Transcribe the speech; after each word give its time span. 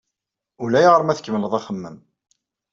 Ulayɣer 0.63 1.01
ma 1.03 1.17
tkemmleḍ 1.17 1.53
axemmem. 1.59 1.97